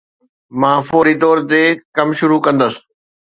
مان 0.59 0.79
فوري 0.89 1.13
طور 1.21 1.37
تي 1.49 1.61
ڪم 1.95 2.09
شروع 2.19 2.39
ڪندس 2.45 2.75